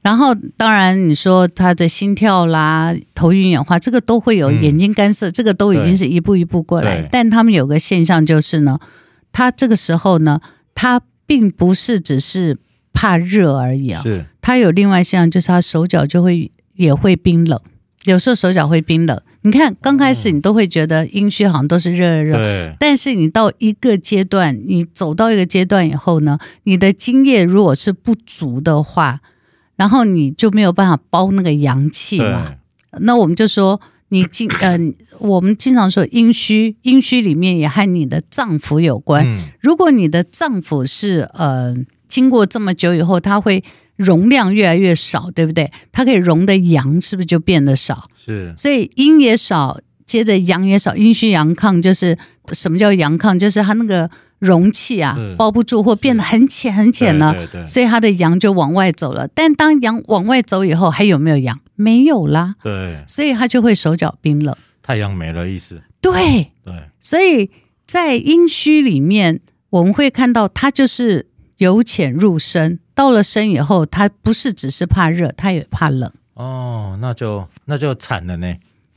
[0.00, 7.06] 然后，当然你说他的心跳啦、头晕眼花，这个都会有；眼睛干涩，嗯、这个都已经是一步一步过来。
[7.10, 8.78] 但他们有个现象就是呢，
[9.32, 10.40] 他这个时候呢，
[10.72, 12.56] 他并不是只是
[12.92, 17.60] 怕热而已啊，是他有另外现象，就是他手脚就会也会冰冷，
[18.04, 19.20] 有时候手脚会冰冷。
[19.42, 29.20] 你看刚开始你都会觉得阴虚好像都是热热热，但是你到一个阶段，你走到一个阶段以后呢，你的精液如果是不足的话。
[29.78, 32.56] 然后你就没有办法包那个阳气嘛？
[33.00, 34.76] 那我们就说你经 呃，
[35.20, 39.24] 我们经常说阴虚，阴虚里面也和你的脏腑有关。
[39.24, 41.76] 嗯、如果你的脏腑是呃，
[42.08, 43.62] 经过这么久以后，它会
[43.94, 45.70] 容量越来越少，对不对？
[45.92, 48.10] 它可以容的阳是不是就变得少？
[48.16, 52.18] 是，所以阴也少，接着阳也少，阴虚阳亢就是
[52.50, 53.38] 什么叫阳亢？
[53.38, 54.10] 就是它那个。
[54.38, 59.26] 容器啊，包不住或变得很浅很浅了，对对对，所以它的阳就往外走了。
[59.28, 61.58] 但当阳往外走以后，还有没有阳？
[61.74, 62.54] 没有啦。
[62.62, 64.54] 对，所以它就会手脚冰冷。
[64.82, 65.82] 太阳没了意思。
[66.00, 67.50] 对对，所以
[67.84, 76.12] 在阴虚里面，我们会看到它就是由浅入深，到了深以后，它不是只是怕热，它也怕冷。
[76.34, 78.54] 哦，那就那就惨了呢。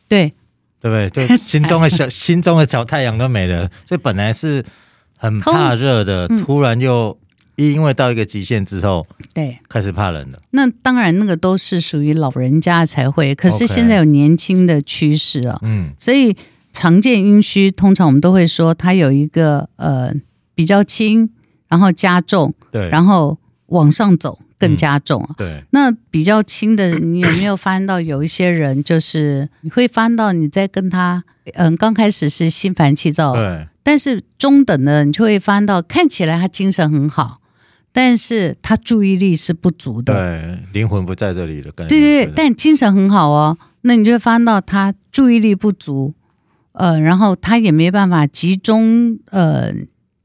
[0.08, 0.34] 对，
[0.80, 1.27] 对不对？
[1.27, 4.63] 就心中的小 心中的小太阳都没了，所以本来是。
[5.21, 7.15] 很怕热的，嗯、突然又
[7.55, 9.05] 因为到一个极限之后，
[9.36, 10.39] 对，开始怕冷了。
[10.49, 13.36] 那当然，那个都是属于老人家才会。
[13.36, 16.36] 可是现在有年轻的趋势啊，嗯，所以
[16.73, 20.12] 常见阴虚，通常我们都会说它有一个呃
[20.55, 21.29] 比较轻，
[21.67, 23.38] 然后加重，对，然后
[23.71, 25.29] 往上走更加重啊。
[25.31, 31.23] 嗯、对，那比较轻的，你有没有发现到有一些人，就是你会发现到你在跟他，
[31.55, 33.67] 嗯，刚开始是心烦气躁，对。
[33.84, 37.41] 但是中等的，你就会发现到，看起来他精神很好，
[37.91, 41.89] 但是他注意力是不足的，对，灵魂不在这里的感觉。
[41.89, 46.13] 对对对，但精神很好哦，那你就会发现到他注意力不足，
[46.73, 49.73] 呃，然后他也没办法集中呃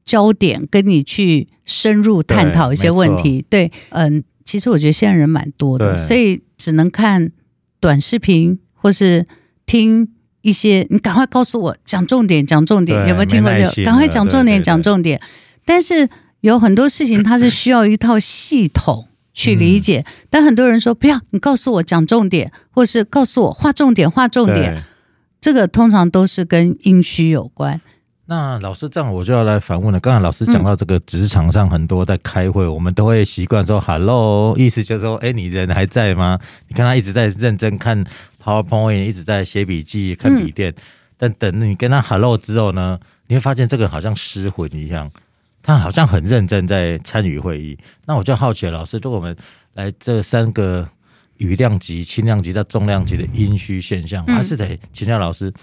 [0.07, 3.45] 焦点跟你去深入探讨一些问题。
[3.47, 7.31] 对，嗯、呃，其实我觉得现在人蛮多的，所以只能看
[7.79, 9.23] 短视频或是
[9.67, 10.07] 听。
[10.43, 13.83] 一些，你赶快告诉我，讲重点，讲重点，有没有听过就？
[13.83, 15.19] 赶快讲重点，讲重点。
[15.65, 16.07] 但是
[16.39, 20.05] 有很多事情，它是需要一套系统去理解。
[20.07, 24.81] 嗯、但很多人说，不要，你告诉我讲重点，或是告诉我画重点，画重点。
[25.41, 27.81] 这个通常都是跟阴虚有关。
[28.29, 29.99] 那老师这样我就要来反问了。
[30.01, 36.37] 刚才老师讲到这个职场上很多在开会，我们都会习惯说 “hello”，意思就是说，哎，你人还在吗？
[36.67, 38.03] 你看他一直在认真看
[38.43, 40.75] PowerPoint，一直在写笔记、看笔电。
[41.17, 45.09] 但等你跟他 “hello” 之后呢，你会发现这个好像失魂一样，
[45.63, 47.77] 他好像很认真在参与会议。
[48.05, 49.33] 那我就好奇了，老师，就我们
[49.75, 50.85] 来这三个
[51.37, 55.53] 羽量级、轻量级到重量级的阴虚现象，还是得请教老师。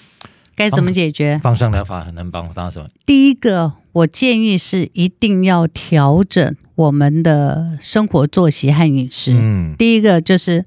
[0.56, 1.38] 该怎么解决？
[1.42, 2.88] 芳香疗法很能帮到什么？
[3.04, 9.32] 第一个，我建议是一定要调整我们的生活作息和饮食。
[9.34, 10.64] 嗯，第一个就是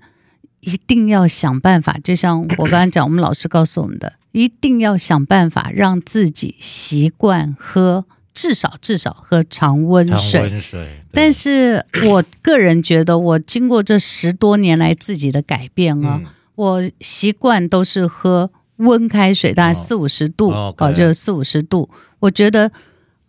[0.60, 10.42] 一定要想办法，就像我刚刚讲，我们老师告诉我们的， 一定要想办法让自己习惯喝至少至少喝常温水。
[10.42, 10.88] 常温水。
[11.14, 18.52] 但是我个人觉得，我经过这十多年来自己的改变啊，嗯、我习惯都是喝。
[18.78, 21.90] 温开水大概四五十度哦，哦，就是四五十度。
[22.20, 22.72] 我觉得，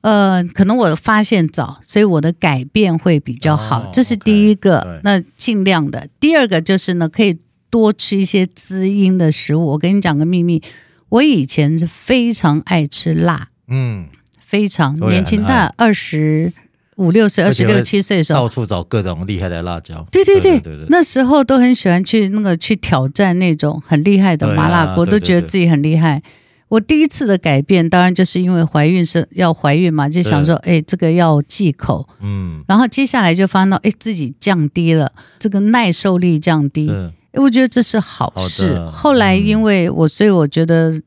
[0.01, 3.83] 呃，可能我发现早，所以我的改变会比较好。
[3.83, 6.09] 哦、这是第一个，okay, 那尽量的。
[6.19, 7.39] 第二个就是呢，可以
[7.71, 9.67] 多吃一些滋阴的食物。
[9.73, 10.63] 我跟你讲个秘密，
[11.09, 14.07] 我以前是非常爱吃辣，嗯，
[14.41, 16.53] 非常年轻，大概二十。
[16.99, 20.07] 五六岁、二十六七岁的时候，到处找各种厉害的辣椒。
[20.13, 26.23] 对对对，对对对，那时候都很喜欢去那个去挑战那种很厉害的麻辣锅，啊、都觉得自己很厉害。
[26.69, 32.07] 我第一次的改变，当然就是因为怀孕是要怀孕嘛，就想说，哎对，这个要忌口。
[32.21, 32.63] 嗯。
[32.69, 36.91] 然后接下来就发现到，哎，自己降低了这个耐受力，降低。
[36.91, 38.77] 哎，我觉得这是好事。
[38.77, 41.01] 好后来因为我，所以我觉得。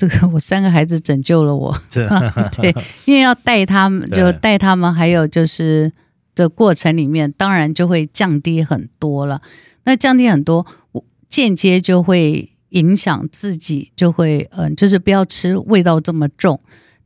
[0.00, 5.92] 这个我三个孩子拯救了我， 对，因为要带他们，就带他们，还有就是
[6.34, 9.42] 的过程里面，当然就会降低很多了。
[9.84, 16.58] 那降低很多，我间接就会影响自己，就会嗯，就是不要吃味道这么重。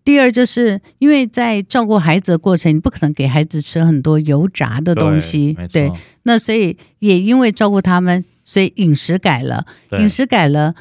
[0.04, 5.90] 第二，就是因为在照顾孩子的过程，你不可能给孩子吃很多油炸的东西，对。
[6.22, 9.66] 那所以也因为照顾他们，所以饮食改了，
[9.98, 10.76] 饮食改了，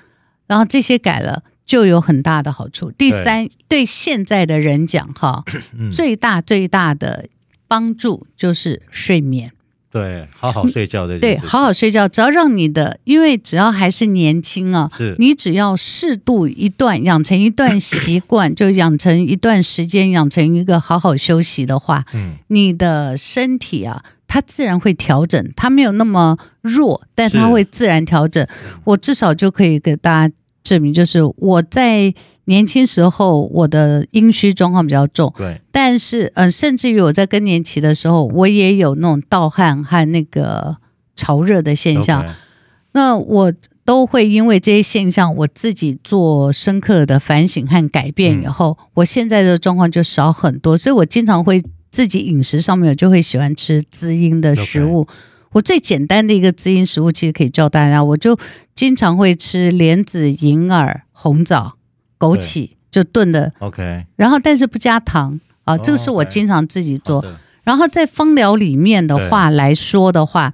[0.45, 1.41] 然后这些改了。
[1.65, 2.91] 就有很大的好处。
[2.91, 5.43] 第三，对，对现在的人讲哈，
[5.77, 7.25] 嗯、最大最大的
[7.67, 9.51] 帮助就是睡眠。
[9.89, 11.19] 对，好好睡觉的。
[11.19, 28.47] 对，好好睡觉，只要让你的，因为只要还是年轻啊，你只要适度一段养成一段习惯，就养成一段时间，养成一个好好休息的话，嗯，你的身体啊，它自然会调整，它没有那么弱，但它会自然调整。
[28.85, 30.33] 我至少就可以给大家。
[30.73, 32.11] 证明就是我在
[32.45, 35.31] 年轻时候，我的阴虚状况比较重。
[35.37, 40.77] 对，但是嗯、呃，甚至于我在更年期的时候，我也有那种盗汗和那个
[41.15, 42.25] 潮热的现象。
[42.93, 43.53] 那我
[43.85, 50.75] 都会因为这些现象，我自己做深刻的反省和改变以后，嗯、我现在的状况就少很多。
[50.75, 55.05] 所以我经常会自己饮食上面，我就会喜欢吃滋阴的食物。
[55.05, 55.09] Okay.
[55.53, 58.03] 我最简单的一个滋阴食物，其实可以教大家。
[58.03, 58.37] 我就
[58.75, 61.77] 经常会吃莲子、银耳、红枣、
[62.19, 63.53] 枸杞，就炖的。
[63.59, 64.05] OK。
[64.15, 67.23] 然后，但是不加糖啊，这个是我经常自己做。
[67.63, 70.53] 然后，在芳疗里面的话来说的话，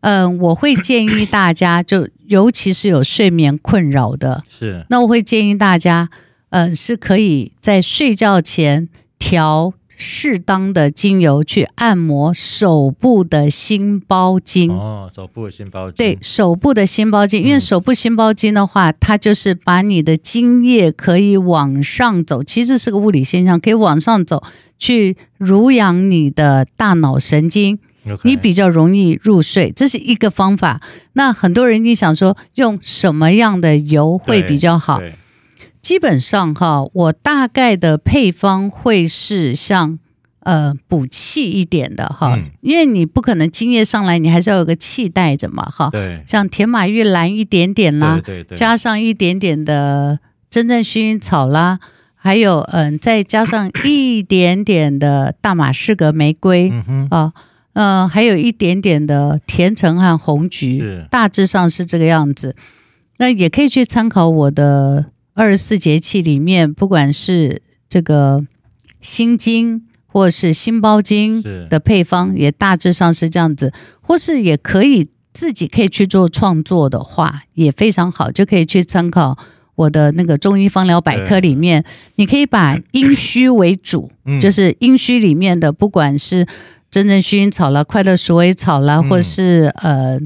[0.00, 4.86] 嗯，我会建议大家，就尤其是有睡眠困扰的，是。
[4.90, 6.08] 那我会建议大家，
[6.50, 9.72] 嗯，是可以在睡觉前调。
[10.00, 24.42] 适当的精油去按摩手部的心包经哦，手部的心包经对，手部的心包经，因为手部心包经的话，嗯、它就是把你的精液可以往上走，其实是个物理现象，可以往上走
[24.78, 27.78] 去濡养你的大脑神经.
[28.24, 30.80] 你比较容易入睡，这是一个方法。
[31.12, 34.98] 那很多人你想说用什么样的油会比较好？
[35.82, 39.98] 基本上哈，我大概的配方会是像
[40.40, 45.88] 呃补气一点的哈，嗯、因为你不可能精液上来，你还是要有个气带着嘛哈。
[45.90, 46.22] 对。
[46.26, 51.80] 像甜马玉兰一点点啦，对对对，加上一点点的真正薰衣草啦，
[52.14, 57.32] 还有嗯、呃，再加上一点点的大马士革玫瑰、嗯、啊，
[57.72, 62.54] 嗯、呃，还有一点点的甜橙和红橘，是大致上是这个样子。
[63.16, 65.06] 那也可以去参考我的。
[65.34, 68.44] 二十四节气里面，不管是这个
[69.00, 73.72] 心经或是心包经的配方，也大致上是这样子。
[74.00, 79.38] 或是也可以自己可以去做创作的话，也非常好，就可以去参考
[79.76, 81.84] 我的那个中医方疗百科里面。
[82.16, 86.44] 你可以把阴虚为主，就是阴虚里面的，不管是
[86.90, 90.18] 真正薰衣草啦、快乐鼠尾草啦，或是呃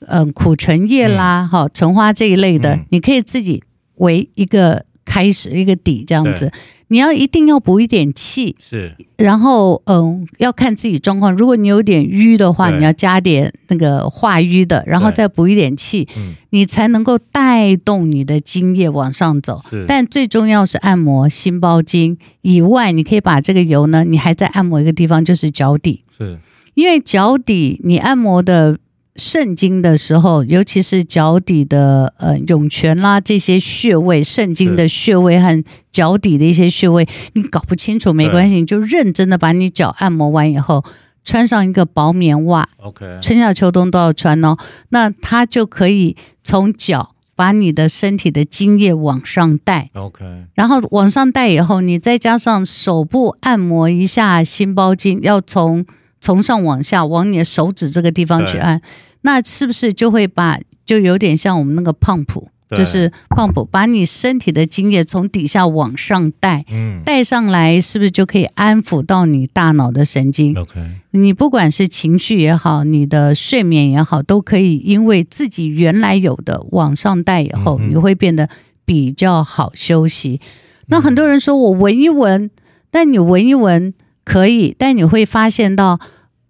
[0.00, 3.62] 嗯、呃、苦橙叶啦、哈橙花这一类的，你可以自己。
[3.96, 6.50] 为一个开始，一个底这样子，
[6.88, 8.94] 你要一定要补一点气，是。
[9.16, 11.34] 然后，嗯，要看自己状况。
[11.34, 16.08] 如果你有点瘀的话，你要加点那个化瘀的，然后再补一点气，
[16.50, 19.62] 你才能够带动你的津液往上走。
[19.86, 26.02] 但最重要是按摩心包经以外，你可以把这个油呢，你还在按摩一个地方，就是脚底。
[26.16, 26.38] 是。
[26.74, 28.78] 因为脚底你按摩的。
[29.16, 40.82] 肾经的时候，尤其是脚底的呃涌泉啦，这些穴位，肾经的穴位和脚底的一些穴位，你搞不清楚没关系，你就认真的把你脚按摩完以后，
[41.24, 44.56] 穿上一个薄棉袜，OK，春夏秋冬都要穿哦。
[44.88, 55.84] 那它就可以从脚把你的身体的精液往上带，OK，然后往上带以后，你再加上手部按摩一下心包经，要从。
[56.22, 58.80] 从上往下，往你的手指这个地方去按，
[59.22, 78.48] 那是不是就会把就有点像我们那个 pump，就是 pump，把你身体的精液从底下往上带，嗯，带上来，是不是就可以安抚到你大脑的神经？OK，你不管是情绪也好，你的睡眠也好，都可以因为自己原来有的往上带以后，你会变得
[78.84, 80.40] 比较好休息。
[80.86, 82.48] 那很多人说我闻一闻，
[82.92, 83.92] 但你闻一闻。
[84.24, 85.98] 可以，但你会发现到，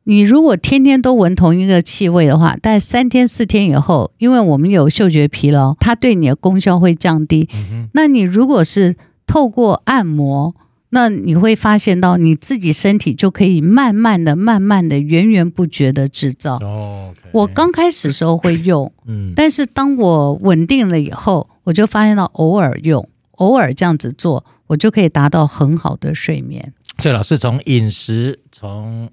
[0.04, 7.48] 你如果天天都闻同一个气味的话，但三天四天以后，因为我们有嗅觉疲劳，它对你的功效会降低。
[7.54, 8.96] 嗯、那你如果是
[9.26, 10.54] 透过按摩，
[10.90, 16.56] 那你会发现到你自己身体就可以慢慢的、慢慢的、源源不绝的制造。
[16.56, 26.74] 哦 okay、我刚开始时候会用， 嗯，但是当我稳定了以后，我就发现到偶尔用，偶尔这样子做，我就可以达到很好的睡眠。
[26.98, 29.08] 所以老师从饮食，从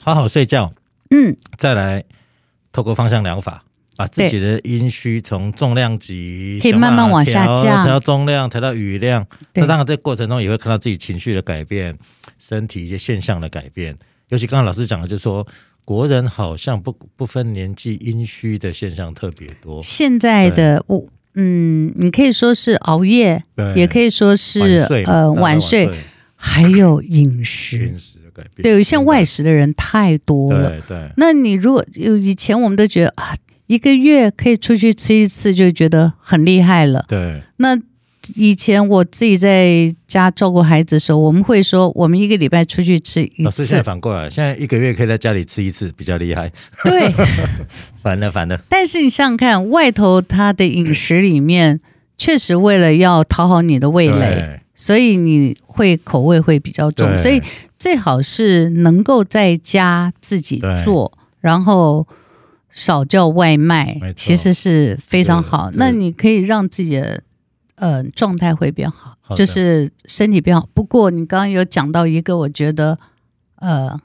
[0.00, 0.72] 好好睡觉，
[1.10, 2.04] 嗯，再来
[2.72, 3.64] 透过芳香疗法，
[3.96, 9.26] 把自己的阴虚从重量级可以慢慢往下降，调中量，调到雨量。
[9.54, 11.98] 那当然，这过程中也会看到自己情绪的改变，
[12.38, 13.96] 身体一些现象的改变。
[14.28, 15.46] 尤其刚刚老师讲的，就是说
[15.84, 19.80] 国人好像不不分年纪，阴虚的现象特别多。
[19.82, 23.42] 现在的我，嗯，你可以说是熬夜，
[23.74, 25.86] 也可以说是呃晚睡。
[25.86, 26.02] 晚睡
[26.40, 30.70] 还有饮食，饮食的改变，对，像外食的人太多了。
[30.70, 33.34] 对对，那你如果以前我们都觉得啊，
[33.66, 37.04] 一个月可以出去吃一次，就觉得很厉害了。
[37.08, 37.42] 对。
[37.58, 37.78] 那
[38.36, 43.42] 以前我自己在家照顾孩子的时候，我们会说，我们一个礼拜出去吃一次。
[43.42, 46.50] 老师现在反过来，现在一个月可以在家里吃一次，比较厉害。
[46.84, 47.12] 对。
[48.02, 48.58] 烦了烦了。
[48.68, 51.80] 但是你想想看，外头他的饮食里面，
[52.16, 54.60] 确实为了要讨好你的味蕾。
[54.80, 57.42] 所以你会口味会比较重，所以
[57.78, 62.06] 最好是能够在家自己做，然后
[62.70, 65.70] 少叫外卖，其实是非常好。
[65.74, 67.22] 那你可以让自己的
[67.76, 70.68] 呃状态会变好，就是身体变好。
[70.74, 72.98] 不过你刚刚有讲到一个，我觉得
[73.56, 73.96] 呃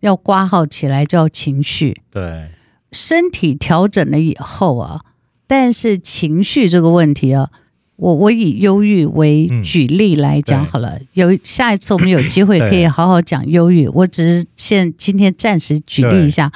[0.00, 2.50] 要挂号起来叫情绪，对，
[2.92, 5.00] 身体调整了以后啊，
[5.46, 7.50] 但是情绪这个问题啊。
[7.98, 13.88] 我我以忧郁为举例来讲好了，嗯、有下一次我们有机会可以好好讲忧郁。
[13.88, 16.52] 我只是现今天暂时举例一下，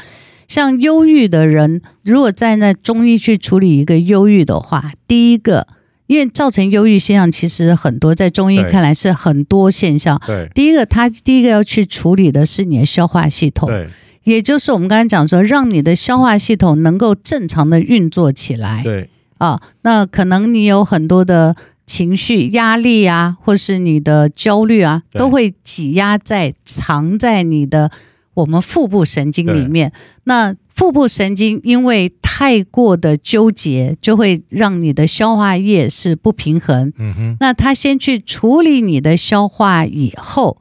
[0.46, 5.66] 像忧郁的人，如果在那中医去处理一个忧郁的话，第一个，
[6.06, 10.22] 因为造成忧郁现象其实很多，在中医看来是很多现象。
[10.24, 13.88] 对，第一个，他第一个要去处理的是你的消化系统，对，
[14.22, 18.82] 也就是我们刚才讲说，让你的消化系统能够正常的运作起来。
[18.84, 19.10] 对。
[19.42, 27.90] 啊，那可能你有很多的情绪压力啊，或是你的焦虑啊，都会挤压在藏在你的
[28.34, 29.92] 我们腹部神经里面。
[30.24, 36.92] 那腹部神经因为太过的纠结，就会让你的消化液是不平衡。
[36.96, 40.58] 嗯哼，那他先去处理你的消化以后。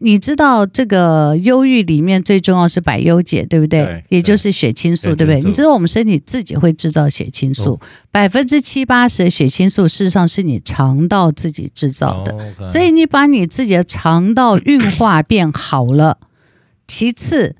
[0.00, 3.84] 你知道这个忧郁里面最重要是百忧解，对不对？
[3.84, 5.42] 对，也就是血清素，对，对不对？
[5.42, 7.80] 你知道我们身体自己会制造血清素，
[8.12, 12.34] 百分之七八十的血清素事实上是你肠道自己制造的。
[12.34, 16.18] 哦 okay、所以你把你自己的肠道运化变好了，
[16.86, 17.56] 其次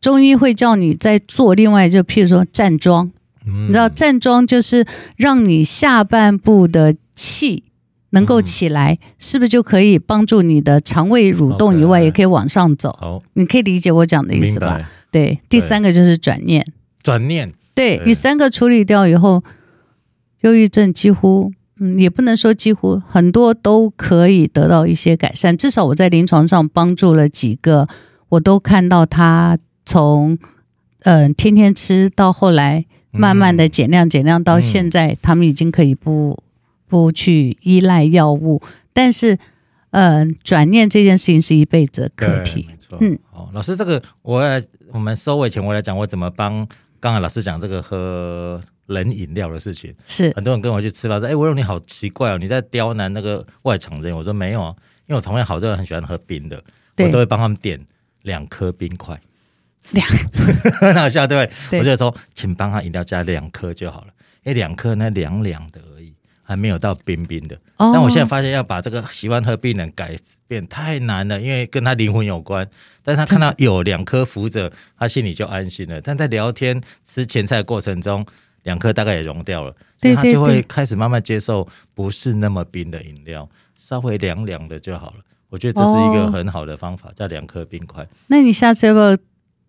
[0.00, 3.10] 中医会叫你在做另外就譬如说站桩，
[3.44, 7.64] 嗯、你知道站桩就是让你下半部的气。
[8.12, 12.96] 能够起来，是不是就可以帮助你的肠胃蠕动以外，也可以往上走？
[13.00, 14.80] 好，你可以理解我讲的意思吧？
[15.10, 16.66] 对，第三个就是转念。
[17.02, 19.42] 转念，对，你三个处理掉以后，
[20.42, 25.56] 忧郁症几乎，嗯，也不能说几乎，很多都可以得到一些改善。
[25.56, 27.88] 至少我在临床上帮助了几个，
[28.28, 30.38] 我都看到他从
[31.00, 36.38] 嗯、呃、天天吃到后来慢慢的减量减量，到现在他们已经可以不。
[36.92, 38.60] 不去依赖药物，
[38.92, 39.38] 但是，
[39.92, 42.68] 呃，转念这件事情是一辈子的课题。
[43.00, 46.68] 嗯，好，老师，这个我来我们收尾前我来讲，我怎么帮
[47.00, 49.94] 刚才老师讲这个喝冷饮料的事情。
[50.04, 54.14] 是很多人跟我去吃了，说，哎，我说你好奇怪哦，你在刁难那个外场人。
[54.14, 54.74] 我说没有啊，
[55.06, 56.62] 因为我同样好多人很喜欢喝冰的，
[56.98, 57.80] 我都会帮他们点
[58.20, 59.18] 两颗冰块。
[59.92, 60.06] 两，
[60.78, 61.56] 很好笑，对不对？
[61.70, 64.08] 对我就说，请帮他饮料加两颗就好了，
[64.44, 66.01] 哎两颗那凉凉的而已，
[66.42, 67.56] 还没有到冰冰的。
[67.76, 70.16] 哦、但我现在发现要把这个喜欢喝冰的改
[70.46, 72.68] 变太难了，因为跟他灵魂有关。
[73.02, 76.00] 但是他看到有两颗浮着，他心里就安心了。
[76.00, 78.24] 但在聊天吃前菜的过程中，
[78.64, 85.16] 两颗大概也融掉了，所以他就会开始慢慢接受不是那么冰的饮料，稍微凉凉的就好了。
[85.48, 88.06] 我觉得这是一个很好的方法，叫两颗冰块。
[88.28, 89.16] 那你下次要不要？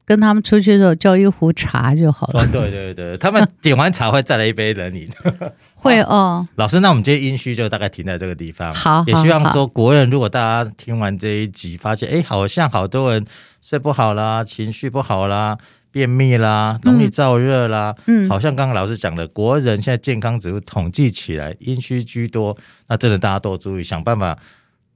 [0.06, 2.42] 跟他们出去的时候叫一壶茶就好了。
[2.42, 5.08] 哦，对对对，他们点完茶会再来一杯冷饮。
[5.76, 6.48] 会 哦。
[6.56, 8.74] 老师，那我们今天音序就大概停在这个地方。
[8.74, 13.26] 好，也希望说国人，如果大家听完这一集，发现哎，好像好多人
[13.62, 15.58] 睡不好啦，情绪不好啦，
[15.92, 24.38] 便秘啦，容易燥热啦，嗯，好像刚刚老师讲的，国人现在健康指数统计起来阴虚居多，那真的大家多注意，想办法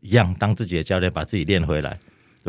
[0.02, 1.96] 一样当自己的教练，把自己练回来。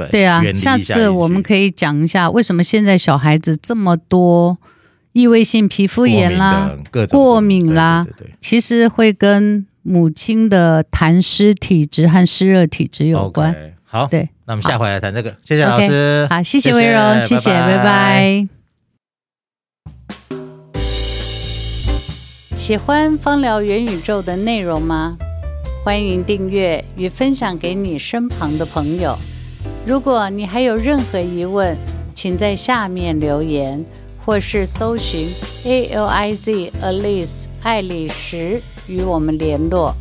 [0.06, 4.56] 对，对啊，下次我们可以讲一下为什么现在小孩子这么多
[5.12, 6.70] 异位性皮肤炎啦、
[7.10, 13.52] 过敏，啦，对对对对，其实会跟母亲的痰湿体质和湿热体质有关。
[13.52, 15.34] Okay, 好，对，那我们下回来谈这个。
[15.42, 17.78] 谢谢老师，okay, 好，谢谢薇柔，谢谢，拜拜。
[17.78, 18.48] 拜拜。
[22.54, 25.16] 喜欢芳疗元宇宙的内容吗？
[25.84, 29.18] 欢迎订阅与分享给你身旁的朋友。
[29.88, 31.74] 如果你还有任何疑问，
[32.14, 33.82] 请在下面留言，
[34.22, 35.30] 或是搜寻
[35.64, 39.94] A L I Z Alice 爱丽丝与我们联络。